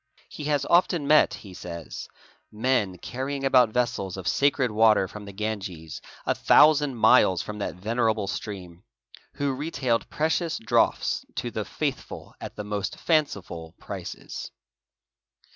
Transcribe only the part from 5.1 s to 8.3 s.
the Ganges, a thousand miles from that venerable